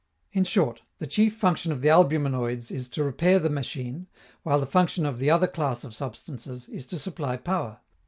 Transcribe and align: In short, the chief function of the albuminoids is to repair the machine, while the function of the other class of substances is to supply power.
In 0.31 0.45
short, 0.45 0.81
the 0.97 1.05
chief 1.05 1.35
function 1.35 1.71
of 1.71 1.81
the 1.81 1.89
albuminoids 1.89 2.71
is 2.71 2.89
to 2.89 3.03
repair 3.03 3.37
the 3.37 3.51
machine, 3.51 4.07
while 4.41 4.59
the 4.59 4.65
function 4.65 5.05
of 5.05 5.19
the 5.19 5.29
other 5.29 5.45
class 5.45 5.83
of 5.83 5.93
substances 5.93 6.67
is 6.69 6.87
to 6.87 6.97
supply 6.97 7.37
power. 7.37 7.81